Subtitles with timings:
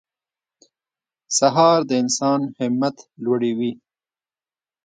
[1.37, 3.71] سهار د انسان همت لوړوي.